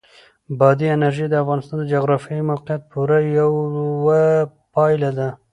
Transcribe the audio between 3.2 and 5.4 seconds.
یوه پایله ده.